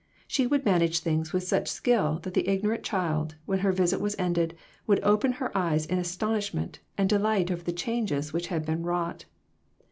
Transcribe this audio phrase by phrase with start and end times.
[0.27, 4.15] She would manage things with such skill that the ignorant child, when her visit was
[4.17, 4.55] ended,
[4.87, 8.81] would open her eyes in astonish ment and delight over the changes which had been
[8.81, 9.25] wrought.